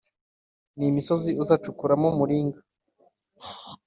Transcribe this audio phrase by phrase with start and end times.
[0.81, 2.59] n’imisozi uzacukuramo umuringa.“